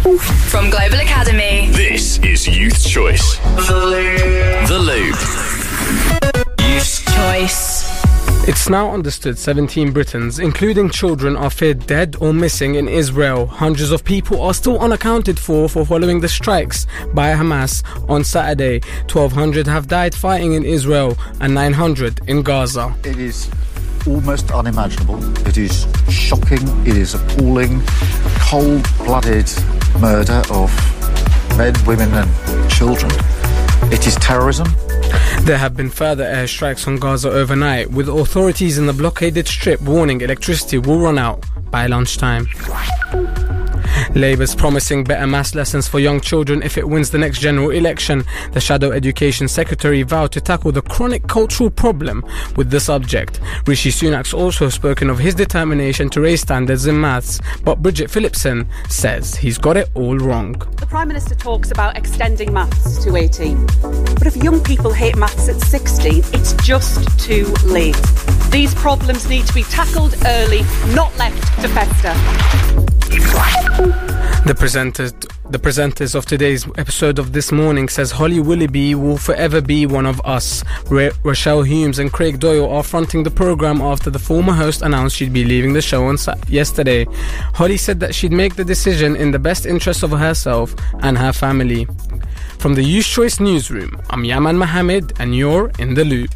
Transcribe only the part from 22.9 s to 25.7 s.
It is almost unimaginable. It